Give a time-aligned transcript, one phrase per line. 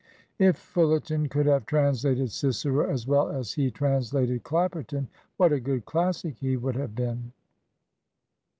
[0.39, 5.85] If Fullerton could have translated Cicero as well as he translated Clapperton, what a good
[5.85, 7.31] Classic he would have been!